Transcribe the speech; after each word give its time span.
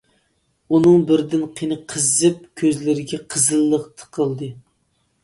ئۇنىڭ 0.77 1.01
بىردىن 1.11 1.43
قېنى 1.59 1.77
قىزىپ 1.93 2.39
كۆزلىرىگە 2.63 3.21
قىزىللىق 3.35 3.85
تىقىلدى. 4.01 4.49